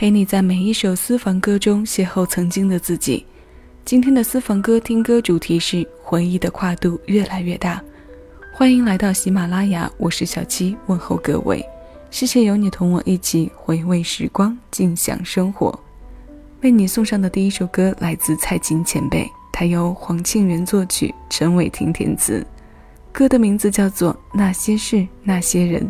[0.00, 3.26] 陪你在每一首私房歌中邂逅曾经的自己。
[3.84, 7.84] 今天的私房歌听歌主题是回忆的跨度越来越大。
[8.50, 11.62] 欢迎来到喜马拉雅，我是小七，问候各位。
[12.10, 15.78] 谢谢有你同我一起回味时光，静享生活。
[16.62, 22.42] 为你送上的第一首歌来自蔡琴前辈，他由黄庆元作曲，陈伟霆填词。
[23.12, 25.82] 歌的名字叫做《那些事那些人》，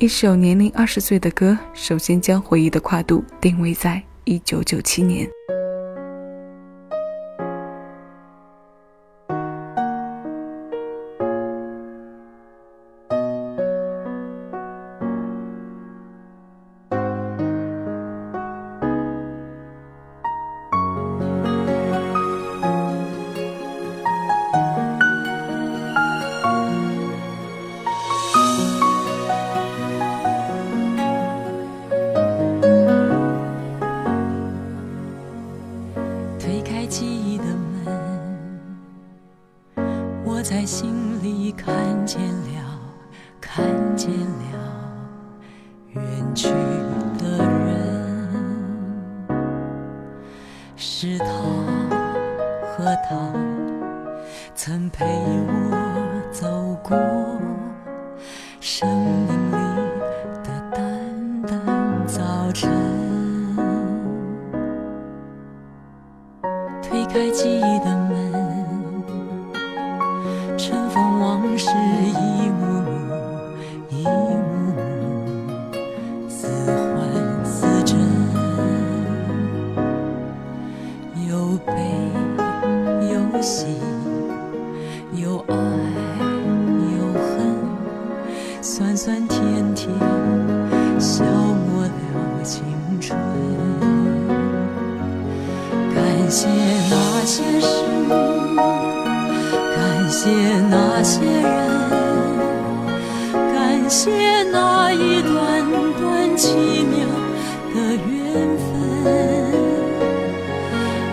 [0.00, 5.28] 一首年龄二十岁的歌，首先将回忆的跨度定位在一九九七年。
[50.80, 51.26] 是他
[52.62, 53.32] 和他
[54.54, 56.46] 曾陪我走
[56.84, 56.96] 过
[58.60, 59.56] 生命里
[60.44, 61.60] 的淡淡
[62.06, 62.70] 早晨。
[66.80, 69.02] 推开记忆的门，
[70.56, 72.27] 尘封往事已。
[101.10, 101.42] 些人
[103.54, 105.64] 感谢那一段
[105.98, 106.52] 段奇
[106.84, 106.98] 妙
[107.72, 108.14] 的缘
[108.58, 108.68] 分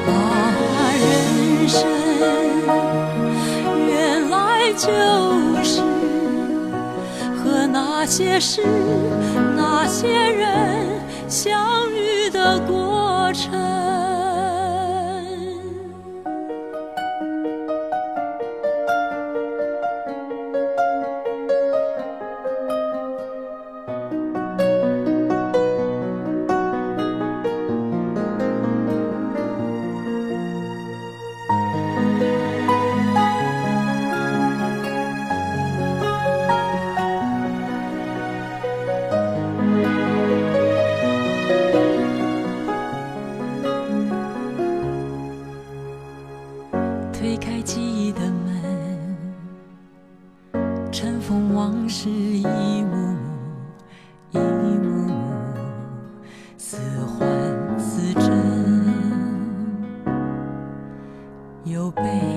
[0.06, 0.12] 啊
[1.00, 1.80] 人生
[3.88, 4.84] 原来就
[5.64, 5.80] 是
[7.38, 8.62] 和那些事
[9.56, 13.54] 那些人相遇的过程
[62.04, 62.35] 네.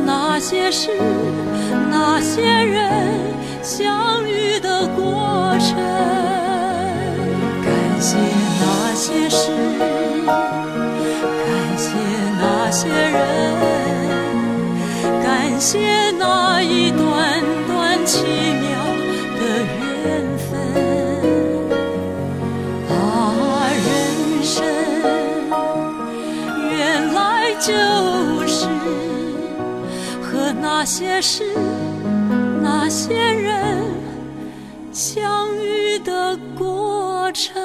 [0.00, 0.90] 那些事，
[1.90, 2.90] 那些人
[3.62, 5.76] 相遇的过程。
[7.64, 8.16] 感谢
[8.60, 9.50] 那些事，
[10.26, 11.88] 感谢
[12.40, 13.18] 那些人，
[15.22, 15.78] 感谢
[30.80, 31.42] 那些事，
[32.62, 33.82] 那些人
[34.92, 37.60] 相遇的过程。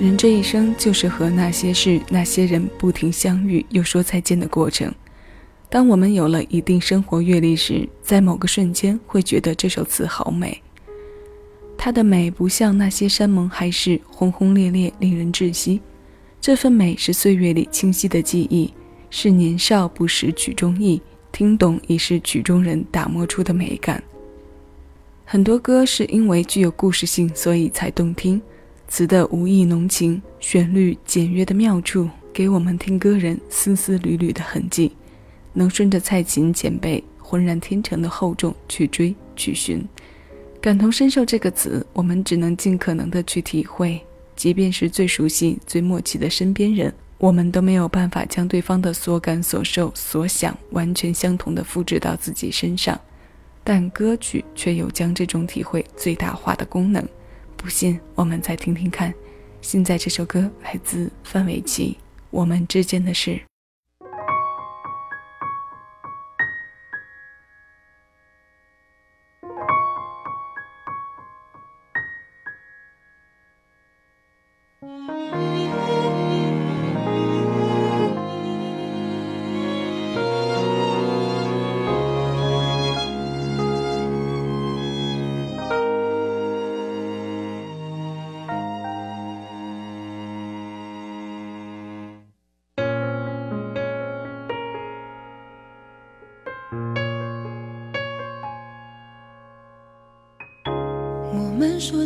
[0.00, 4.92] 人这一生就是和那些事、那些人不停相遇又说再见的过程。
[5.68, 10.60] 当我们有了一定生活阅历时，在某个瞬间会觉得这首词好美。
[11.82, 15.80] 它的美不像那些山盟海誓，轰轰烈烈，令人窒息。
[16.38, 18.70] 这份美是岁月里清晰的记忆，
[19.08, 21.00] 是年少不识曲中意，
[21.32, 24.04] 听懂已是曲中人打磨出的美感。
[25.24, 28.38] 很多歌是因为具有故事性，所以才动听。
[28.86, 34.92] 词的无意浓情，旋律简约的妙处，给我们听歌人丝丝缕缕的痕迹，
[35.54, 39.82] 能顺着蔡琴前辈浑然天成的厚重去追去寻。
[40.60, 43.98] 感同身受这个词，我们只能尽可能的去体会。
[44.36, 52.98] 即便是最熟悉、最默契的身边人，我们都没有办法将对方的所感、所受、所想完全相同的复制到自己身上。
[53.64, 57.06] 但歌曲却有将这种体会最大化的功能。
[57.56, 59.12] 不信，我们再听听看。
[59.62, 61.96] 现在这首歌来自范玮琪，
[62.30, 63.30] 《我们之间的事》。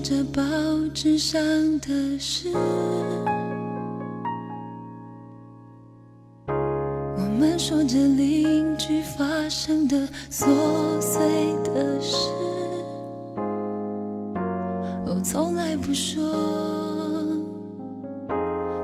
[0.05, 0.43] 着报
[0.93, 1.41] 纸上
[1.81, 2.51] 的事，
[6.47, 9.97] 我们说着邻居发生的
[10.31, 10.45] 琐
[11.01, 11.25] 碎
[11.65, 12.19] 的事，
[15.07, 16.23] 哦，从来不说，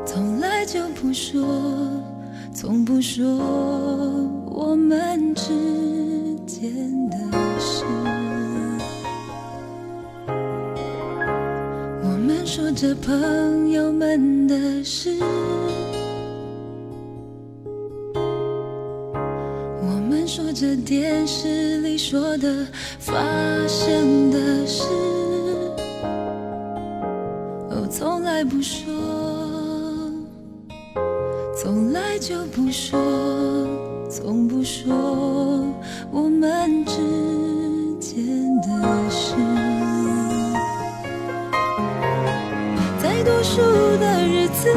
[0.06, 1.46] 从来就不说，
[2.54, 3.26] 从不说
[4.46, 5.52] 我们之
[6.46, 7.16] 间的
[7.58, 7.84] 事。
[12.80, 15.14] 着朋友们的事，
[19.82, 22.66] 我们说着电视里说的
[22.98, 23.12] 发
[23.68, 24.84] 生的事，
[27.68, 28.90] 哦，从来不说，
[31.54, 32.98] 从来就不说，
[34.08, 34.90] 从不说
[36.10, 36.96] 我们只
[44.62, 44.68] 的日子，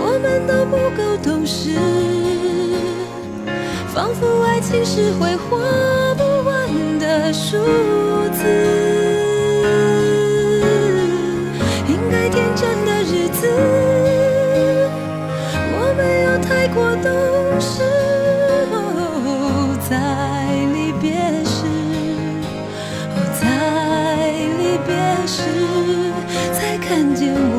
[0.00, 1.70] 我们都不够懂事，
[3.94, 5.58] 仿佛爱情是会花
[6.16, 7.58] 不完的数
[8.32, 8.40] 字。
[11.88, 13.46] 应该天真的日子，
[15.74, 17.06] 我没有太过懂
[17.60, 17.82] 事。
[19.90, 19.96] 在
[20.74, 21.12] 离别
[21.44, 21.56] 时，
[23.40, 23.42] 在
[24.58, 24.90] 离别
[25.26, 25.32] 时。
[26.52, 27.57] 才看见我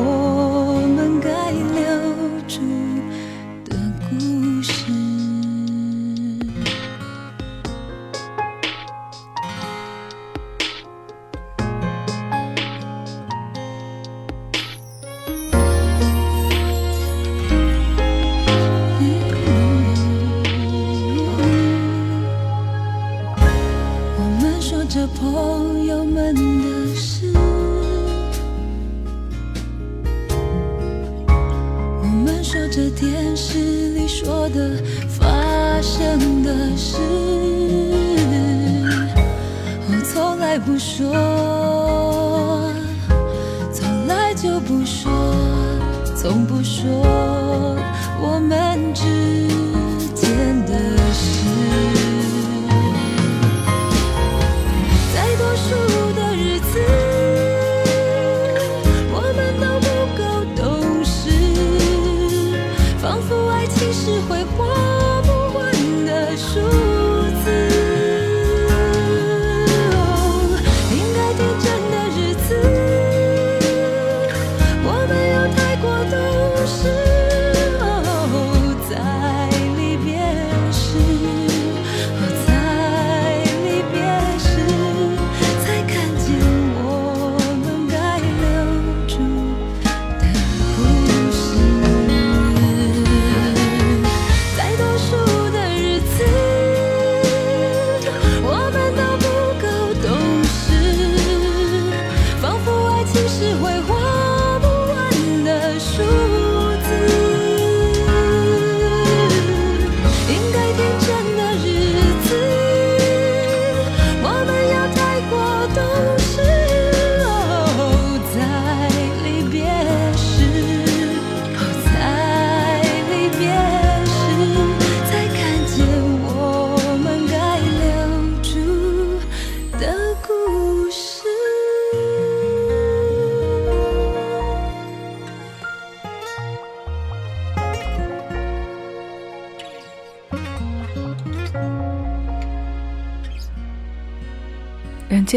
[35.08, 36.96] 发生的事，
[39.88, 41.10] 我从来不说，
[43.72, 45.10] 从来就不说，
[46.16, 46.88] 从不说
[48.22, 48.89] 我们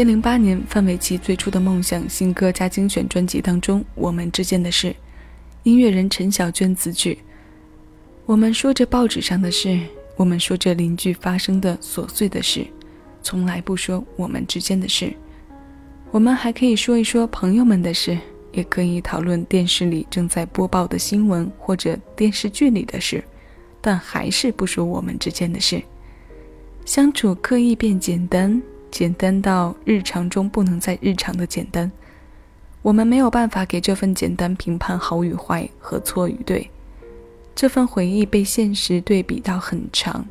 [0.04, 4.88] 千零八年，范玮琪最初的梦想新歌加精选专辑当中，《我们之间的事》，
[5.62, 7.20] 音乐人陈小娟词曲。
[8.26, 9.80] 我们说着报纸上的事，
[10.18, 12.66] 我们说着邻居发生的琐碎的事，
[13.22, 15.10] 从来不说我们之间的事。
[16.10, 18.18] 我们还可以说一说朋友们的事，
[18.52, 23.24] 也可以讨论电视里正在播报的新闻或者电视剧里的事，
[23.80, 25.82] 但还是不说我们之间的事。
[26.84, 28.60] 相处刻意变简单。
[28.94, 31.90] 简单到日常中不能再日常的简单，
[32.80, 36.70] 我们没有办法给这份简单评判好与坏和错与对。
[37.56, 40.24] 这份回忆被现实对比到很长，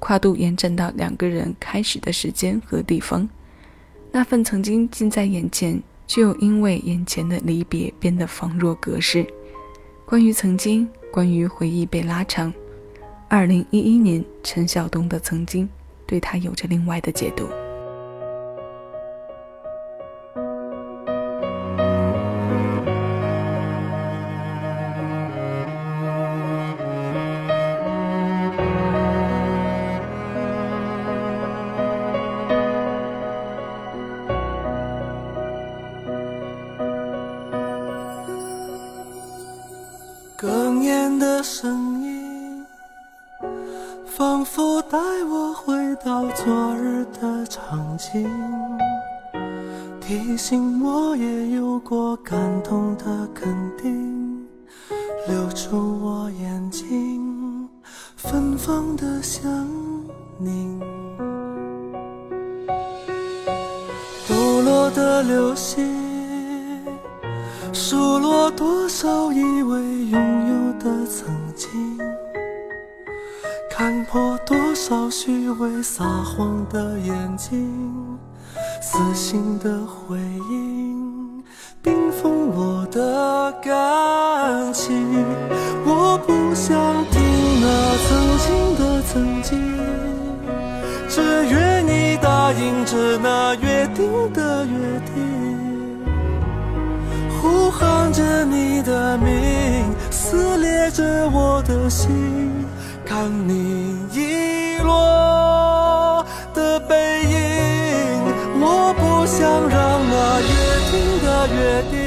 [0.00, 3.28] 跨度延展到两个人开始的时间和地方。
[4.10, 9.24] 那份曾经近在眼前，却又因为眼前的离别变得仿若隔世。
[10.04, 12.52] 关于曾经，关于回忆被拉长。
[13.28, 15.68] 二零一一年，陈晓东的曾经，
[16.08, 17.46] 对他有着另外的解读。
[47.50, 48.30] 场景，
[50.00, 54.46] 提醒我也有过感动的肯定，
[55.26, 57.68] 流出我眼睛，
[58.14, 59.68] 芬芳的香
[60.38, 60.78] 凝，
[64.28, 65.84] 抖落的流星。
[67.72, 71.98] 数落多少以为拥有的曾经，
[73.80, 77.66] 看破多少虚伪撒谎的眼睛，
[78.82, 80.18] 死心的回
[80.50, 81.42] 应，
[81.80, 85.24] 冰封我的感情。
[85.86, 86.76] 我不想
[87.10, 87.22] 听
[87.62, 89.58] 那曾经的曾经，
[91.08, 96.04] 只愿你答应着那约定的约定。
[97.40, 102.12] 呼喊着你的名，撕裂着我的心，
[103.10, 106.24] 看你遗落
[106.54, 107.32] 的背影。
[108.60, 110.48] 我不想让那约
[110.92, 111.58] 定的约
[111.90, 111.98] 定，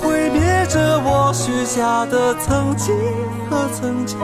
[0.30, 0.40] 灭
[0.70, 2.96] 着我许下的曾经
[3.50, 4.18] 和曾经。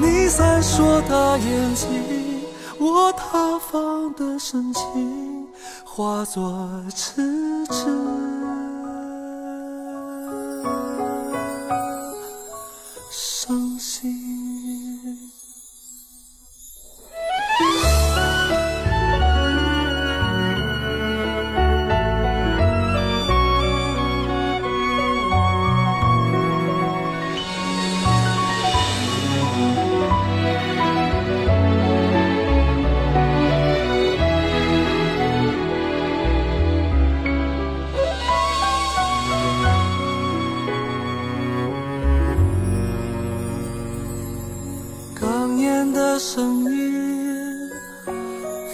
[0.00, 2.44] 你闪烁的眼睛，
[2.78, 5.48] 我塌方的深情。
[5.84, 7.88] 化作痴痴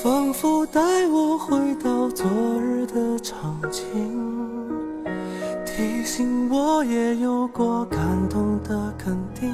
[0.03, 2.27] 仿佛带我回到昨
[2.61, 3.87] 日的场景，
[5.65, 9.49] 提醒我也有过感动的肯定，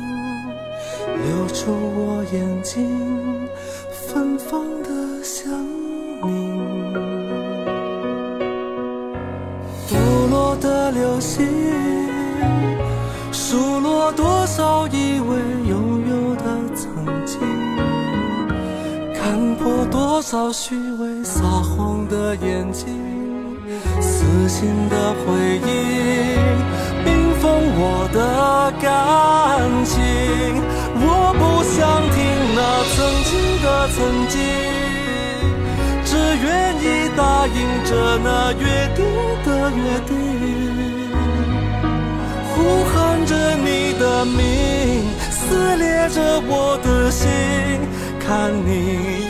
[1.05, 3.47] 流出我眼睛
[3.93, 5.53] 芬芳的香
[6.23, 6.95] 凝，
[9.87, 11.47] 堕落的流星
[13.31, 15.48] 数落多少以为
[19.69, 22.87] 看破多少虚伪撒谎的眼睛，
[24.01, 25.69] 死心的回忆
[27.05, 28.89] 冰封我的感
[29.85, 30.01] 情。
[31.01, 31.05] 我
[31.37, 31.77] 不想
[32.15, 32.17] 听
[32.57, 32.59] 那
[32.95, 32.97] 曾
[33.29, 33.31] 经
[33.63, 33.99] 的曾
[34.29, 34.41] 经，
[36.03, 36.49] 只愿
[36.81, 36.85] 意
[37.15, 37.91] 答应着
[38.25, 38.65] 那约
[38.97, 39.05] 定
[39.45, 40.11] 的约定，
[42.55, 42.57] 呼
[42.87, 42.97] 喊
[43.27, 47.29] 着你的名，撕裂着我的心。
[48.21, 49.28] 看你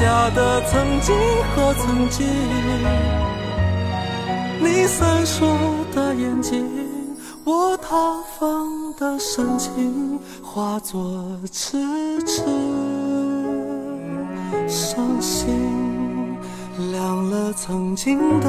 [0.00, 1.14] 下的曾经
[1.54, 2.26] 和曾经。
[4.58, 5.44] 你闪烁
[5.94, 6.66] 的眼睛，
[7.44, 7.92] 我塌
[8.38, 11.76] 方的深情，化作痴
[12.22, 12.42] 痴
[14.66, 16.38] 伤心。
[16.92, 18.48] 凉了曾经的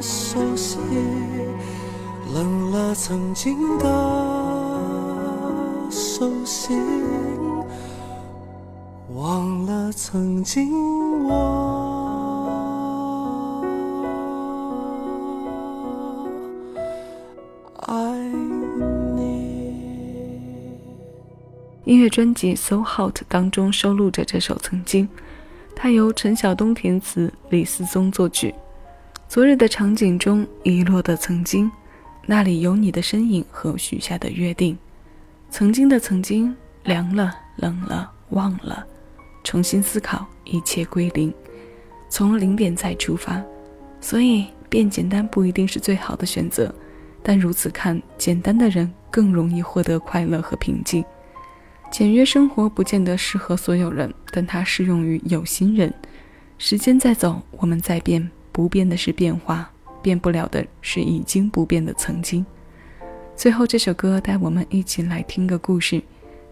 [0.00, 0.78] 熟悉，
[2.32, 3.88] 冷了曾经的
[5.90, 6.80] 手心，
[9.16, 10.70] 忘了曾经
[11.24, 11.32] 我
[17.86, 17.94] 爱
[19.14, 19.72] 你。
[21.84, 25.08] 音乐专辑《So Hot》当中收录着这首《曾经》，
[25.74, 28.54] 它由陈晓东填词，李思宗作曲。
[29.30, 31.72] 昨日的场景中遗落的曾经，
[32.26, 34.76] 那里有你的身影和许下的约定。
[35.50, 36.54] 曾经的曾经，
[36.84, 38.86] 凉了，冷了，忘了，
[39.46, 41.32] 重新思考，一切归零，
[42.08, 43.40] 从零点再出发。
[44.00, 46.74] 所以变简单不一定是最好的选择，
[47.22, 51.04] 但如此看，简单的人更容易获得快乐和平静。
[51.92, 55.94] 简约生活不见得适合所有人，但它适用于有心人。
[56.58, 59.70] 时间在走，我们在变，不变的是变化，
[60.02, 62.44] 变不了的是已经不变的曾经。
[63.36, 66.02] 最后这首歌带我们一起来听个故事。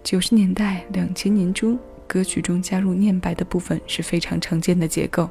[0.05, 1.77] 九十年代、两千年初，
[2.14, 5.28] 歌曲中加入念白的部分是非常常见的结构。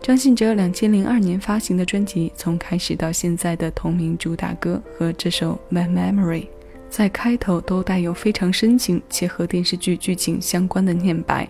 [0.00, 6.44] 张信哲两千零二年发行的专辑，从开始到现在的同名主打歌和这首《My Memory》。
[6.88, 11.46] 在开头都带有非常深情且和电视剧剧情相关的念白。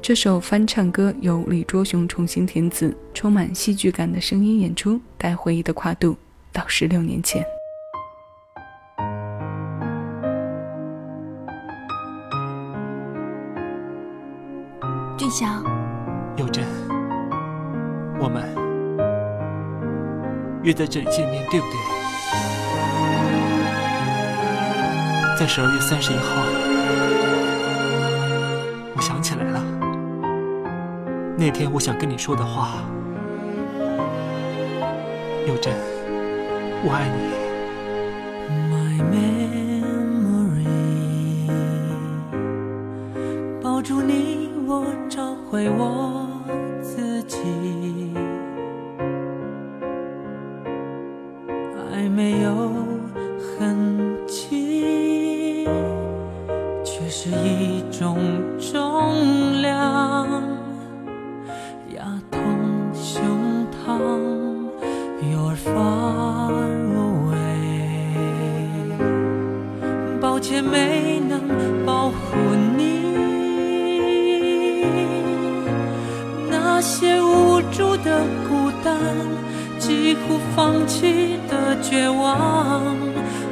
[0.00, 6.16] 这首翻唱歌由李卓雄重新填词，充满戏剧感的声音演出，带回忆的跨度
[6.52, 7.44] 到十六年前。
[15.30, 15.62] 俊祥，
[16.34, 16.64] 有真，
[18.18, 18.42] 我们
[20.64, 21.76] 约在这里见面，对不对？
[25.38, 26.42] 在十二月三十一号，
[28.96, 29.62] 我想起来了，
[31.38, 32.82] 那天我想跟你说的话，
[35.46, 35.72] 有真，
[36.82, 37.30] 我爱你。
[38.68, 40.66] My memory，
[43.62, 44.39] 抱住你，
[44.72, 46.28] 我找回我
[46.80, 47.38] 自己。
[51.92, 52.52] 爱没有
[53.58, 55.66] 痕迹，
[56.84, 58.16] 却是一种
[58.60, 60.40] 重量，
[61.92, 62.40] 压痛
[62.94, 63.98] 胸膛。
[65.20, 65.56] You're
[80.30, 82.96] 不放弃的绝望，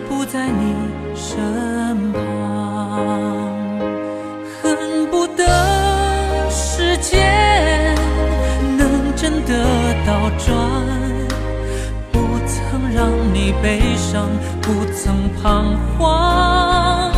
[0.09, 0.77] 不在你
[1.13, 3.51] 身旁，
[4.63, 5.45] 恨不得
[6.49, 7.97] 时间
[8.77, 9.53] 能真的
[10.07, 10.55] 倒转。
[12.13, 14.29] 不曾让你悲伤，
[14.63, 17.11] 不曾彷徨，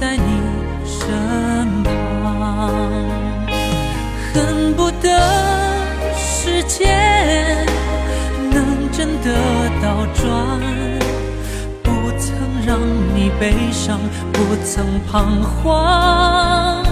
[0.00, 0.22] 在你
[0.86, 2.72] 身旁。
[4.32, 5.08] 恨不得
[6.16, 7.66] 时间
[8.52, 9.34] 能真的
[9.82, 10.24] 倒转，
[11.82, 12.28] 不曾
[12.64, 12.78] 让
[13.14, 13.98] 你悲伤，
[14.32, 16.84] 不曾彷徨，